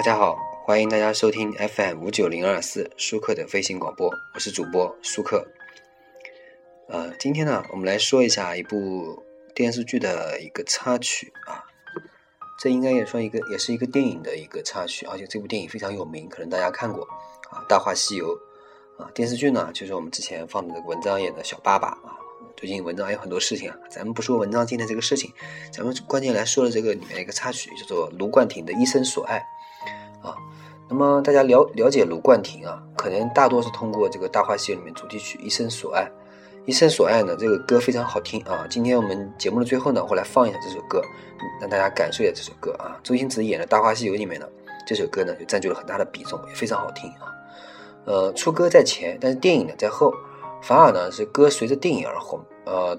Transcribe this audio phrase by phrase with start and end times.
[0.00, 0.34] 大家好，
[0.64, 5.46] 欢迎大家收听 FM 五九零二四舒克的飞行广播，我是主播舒克。
[6.88, 9.22] 呃，今天呢，我们来说一下一部
[9.54, 11.62] 电视剧的一个插曲啊，
[12.58, 17.04] 这应该也算一个，也是一个电影的一个插曲，而且这部电影非常有名，可能大家看过
[17.50, 18.34] 啊，《大话西游》
[19.02, 22.16] 啊，电视剧呢就是我们之前放的这个文章演的小爸爸啊。
[22.56, 25.30] 最近文章还有很多事情啊，咱们不说文章今天这个事情，
[25.70, 29.44] 咱们关键来说的这个里面一个插曲，叫做卢冠廷的一生所爱
[30.22, 30.34] 啊。
[30.88, 36.02] 那么大家了了解卢冠廷啊，可能大多是通过这个《大话西游》里面主题曲《一生所爱》。
[36.66, 38.66] 《一生所爱》呢，这个歌非常好听啊。
[38.68, 41.02] 今天我们节目的最后呢，我来放一下这首歌，
[41.60, 42.98] 让大家感受一下这首歌啊。
[43.02, 44.46] 周星驰演的《大话西游》里面呢，
[44.86, 47.32] 这首歌呢就占据了很大的比重，也非常好听啊。
[48.04, 50.12] 呃，出歌在前，但是电影呢在后。
[50.62, 52.38] 反而呢是歌随着电影而红。
[52.66, 52.94] 呃，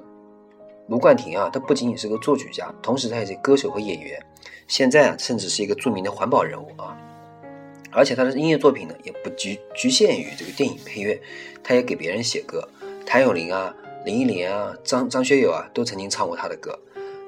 [0.88, 4.20] 卢冠廷啊，他不仅仅是个作曲家，同时他也是歌手和演员。
[4.68, 6.98] 现在啊，甚至是一个著名的环保人物啊。
[7.92, 11.20] 而且他的音乐作品呢，也不局局限于这个电影配乐，
[11.64, 12.68] 他也给别人写歌。
[13.06, 13.76] 谭咏麟啊、
[14.06, 16.78] 林忆莲啊、张张学友啊，都曾经唱过他的歌。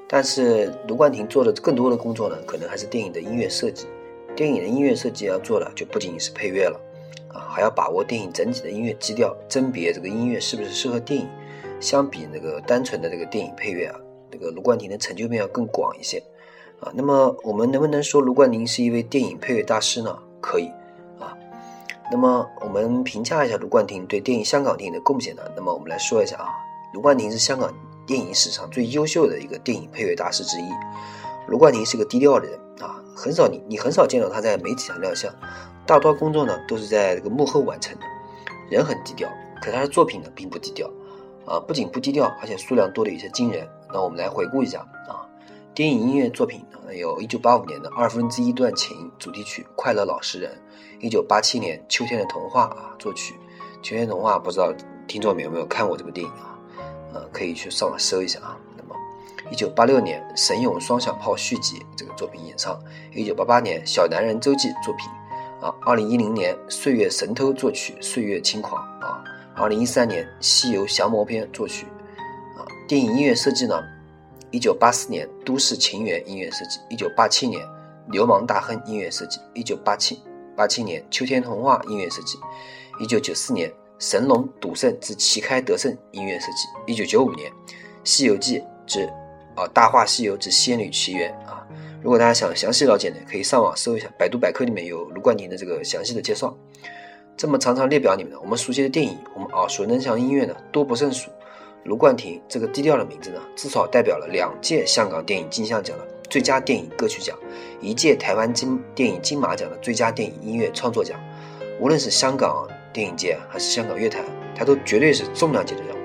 [0.08, 3.88] 但是卢冠廷做的更多的工作呢，可能还是电影的音乐设计。
[4.36, 6.80] 电影的音乐设计要做的，就不仅仅是配乐了。
[7.34, 11.28] 啊，还要把握电影整体的音乐基调，甄别这个音乐是不是适合电影。
[11.80, 14.00] 相比那个单纯的这个电影配乐啊，
[14.32, 16.24] 这个卢冠廷的成就面要更广一些。
[16.80, 20.18] 啊，那么我们能不能说卢冠廷是一位电影配乐大师呢？
[20.44, 20.68] 可以。
[21.20, 21.32] 啊，
[22.12, 25.42] 那么我们评价一下卢冠廷对电影香港电影的贡献呢？
[25.56, 26.52] 那么我们来说一下啊，
[26.94, 27.74] 卢冠廷是香港
[28.06, 30.70] 电影史上最优秀的一个电影配乐大师之一。
[31.48, 35.34] 卢冠廷是个低调的人啊，很少你你很少见到他在媒体上亮相。
[35.86, 38.06] 大多工作呢都是在这个幕后完成的，
[38.70, 39.30] 人很低调，
[39.62, 40.90] 可他的作品呢并不低调，
[41.46, 43.68] 啊，不仅不低调，而且数量多的有些惊人。
[43.94, 45.23] 那我们来回顾一下啊，
[45.76, 50.52] 电影音乐作品呢，有一九八五年的二分之一段情主题曲《快乐老实人》，
[51.04, 53.34] 一九八七年《秋天的童话》啊作曲，
[53.82, 54.72] 《秋天童话》不知道
[55.08, 56.60] 听众们有没有看过这部电影啊？
[57.12, 58.56] 呃，可以去上网搜一下啊。
[58.78, 58.96] 那么，
[59.50, 62.80] 一九八六年《神勇双响炮》续集这个作品演唱，
[63.12, 65.08] 一九八八年《小男人周记》作品。
[65.60, 69.24] 啊，二零一零年《岁月神偷》作曲《岁月轻狂》啊，
[69.56, 71.88] 二零一三年《西游降魔篇》作曲
[72.58, 73.82] 啊，电影音乐设计呢，
[74.54, 77.66] 一九八四年《都市情缘》音乐设计，一九八七年
[78.12, 80.22] 《流氓大亨》音乐设计，一九八七
[80.56, 82.38] 八七年《秋天童话》音乐设计，
[83.00, 87.52] 一九九四年《神龙赌圣之旗开得胜》音乐设计，一九九五年
[88.04, 89.10] 《西游记之
[89.56, 91.68] 啊大话西游之仙女奇缘》啊。
[92.04, 96.56] 如果大家想详细了解呢，可以上网搜一下，百度百科里面有卢冠廷的这个详细的介绍。
[97.36, 101.32] 这么长长列表里面呢，我们熟悉的电影，我们耳熟能详音乐呢多不胜数。
[101.84, 107.38] 卢冠廷这个低调的名字呢，至少代表了两届香港电影金像奖的最佳电影歌曲奖，
[107.82, 111.20] 一届台湾金电影金马奖的最佳电影音乐创作奖。
[111.80, 114.24] 无论是香港电影界还是香港乐坛，
[114.56, 116.00] 他都绝对是重量级的人物。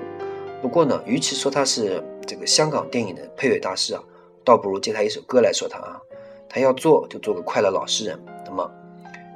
[0.61, 4.03] 不过呢，与其说他是这个香港电影的配乐大师啊。
[4.45, 6.01] 倒不如借他一首歌来说他啊，
[6.47, 8.19] 他要做就做个快乐老实人。
[8.45, 8.71] 那么，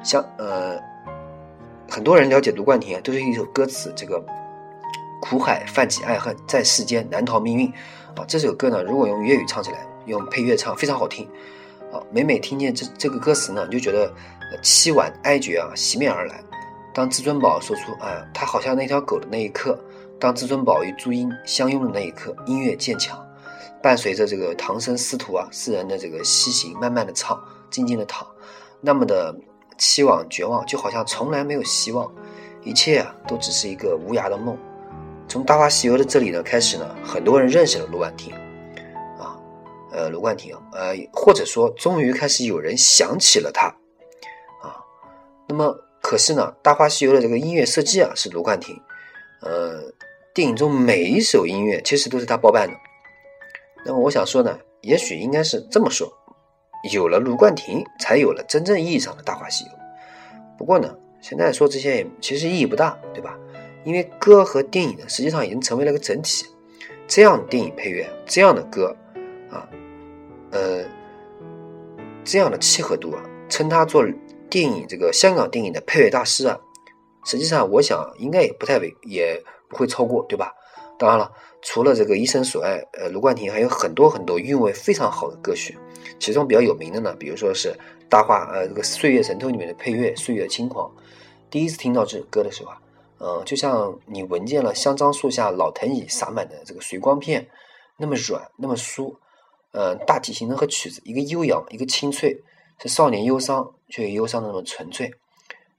[0.04, 0.80] 像呃，
[1.88, 4.20] 很多人了解卢冠廷啊，都是一首歌词，这个
[5.24, 7.72] 苦海泛起爱恨，在世间难逃命运
[8.14, 8.26] 啊。
[8.28, 11.26] 这首歌呢，如果用粤语唱起来，用配乐唱，非常好听
[11.94, 12.04] 啊。
[12.12, 14.14] 每每听见这这个歌词呢，你就觉得
[14.62, 16.44] 凄婉哀绝啊，袭面而来。
[16.94, 19.80] 当至尊宝说出“啊，他好像那条狗”的那一刻，
[20.20, 23.18] 当至尊宝与朱茵相拥的那一刻，音乐渐强。
[23.82, 28.28] 伴随着这个唐僧师徒啊四人的这个西行，慢慢的唱，静静的躺，
[28.82, 29.34] 那么的
[29.78, 32.12] 期望绝望，就好像从来没有希望，
[32.62, 34.58] 一切啊都只是一个无涯的梦。
[35.34, 38.32] 从《大话西游》的这里呢开始呢，很多人认识了卢冠廷，
[39.18, 39.36] 啊，
[39.92, 43.66] 呃，卢冠廷，呃，或者说终于开始有人想起了他，
[44.62, 44.78] 啊，
[45.48, 48.80] 那么可是呢，《大话西游》的这个音乐设计啊是卢冠廷，
[49.42, 49.82] 呃，
[50.36, 52.76] 电影中每一首音乐其实都是他包办的。
[53.84, 56.08] 那么我想说呢，也许应该是这么说：
[56.92, 59.72] 有了卢冠廷，才有了真正意义上的《大话西游》。
[60.60, 63.36] 不过呢，现在说这些也其实意义不大，对吧？
[63.84, 66.46] 因为歌和电影呢，实际上已经成为了个整体。
[67.08, 68.96] 这样的电影配乐，这样的歌，
[69.50, 69.68] 啊，
[70.52, 70.84] 呃，
[72.24, 74.06] 这样的契合度啊，称他做
[74.50, 76.60] 电影这个香港电影的配乐大师啊，
[77.26, 80.54] 实际上我想应该也不太为，也不会超过，对吧？
[80.98, 81.32] 当然了。
[81.66, 85.78] 除了这个一生所爱，呃，卢冠廷还有很多很多韵味非常好的歌曲，
[86.20, 87.70] 其中比较有名的呢，比如说是
[88.10, 90.90] 《大话》呃，这个《岁月神偷》里面的配乐《岁月轻狂》。
[91.50, 92.82] 第一次听到这首歌的时候啊，
[93.26, 97.50] 嗯，就像你闻见了香樟树下老藤椅洒满的这个水光片，
[97.98, 99.16] 那么软，那么酥，
[99.72, 102.44] 嗯，大体形成和曲子，一个悠扬，一个清脆，
[102.82, 105.10] 是少年忧伤，却又忧伤的那么纯粹。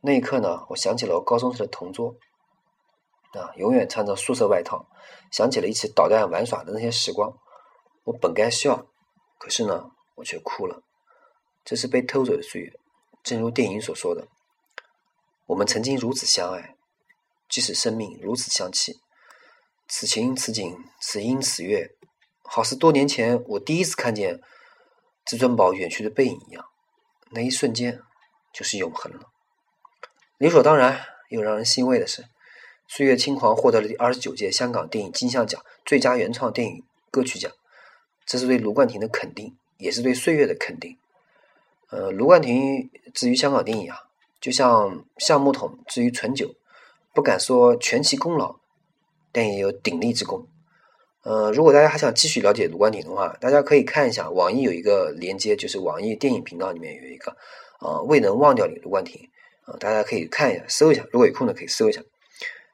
[0.00, 2.16] 那一刻呢，我想起了我高中时的同桌，
[3.34, 4.86] 啊，永远穿着宿舍外套，
[5.30, 7.30] 想起了一起捣蛋玩耍的那些时光。
[8.04, 8.86] 我本该笑，
[9.38, 10.82] 可是呢，我却哭了。
[11.62, 12.72] 这是被偷走的岁月，
[13.22, 14.28] 正如电影所说的，
[15.44, 16.73] 我们曾经如此相爱，
[17.48, 18.96] 即使生命如此相弃，
[19.88, 21.90] 此情此景此音此乐，
[22.42, 24.40] 好似多年前我第一次看见
[25.24, 26.64] 至尊宝远去的背影一样，
[27.30, 28.00] 那一瞬间
[28.52, 29.20] 就是永恒了。
[30.38, 31.00] 理所当然
[31.30, 32.22] 又让人欣慰的是，
[32.88, 37.50] 《岁月轻狂》获得了第二十九届香港电影金像奖最佳原创电影歌曲奖，
[38.26, 40.98] 这是对卢冠廷的肯定，也是对岁月的肯定。
[41.90, 43.96] 呃，卢冠廷至于香港电影啊，
[44.40, 46.52] 就像橡木桶至于醇酒，
[47.14, 48.56] 不敢说全其功劳，
[49.32, 50.48] 但也有鼎力之功。
[51.22, 57.34] 呃，如果大家还想继续了解卢冠廷的话，大家可以看一下网易有一个连接，就是网易电影频道里面有一个
[57.80, 59.30] 呃未能忘掉你卢冠廷
[59.64, 62.02] 啊，大家可以看一下，搜一下，如果有空的可以搜一下。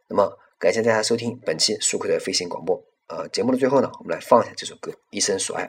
[0.09, 2.83] 那么，感谢大家收听本期舒克的飞行广播。
[3.07, 5.65] 呃，节目的最后呢，我们来放一下这首歌《一生所爱》。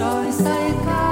[0.00, 1.09] 在世间